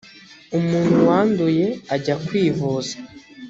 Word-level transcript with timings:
umuntu 0.57 0.97
wanduye 1.09 1.67
ajyakwivuza. 1.95 2.95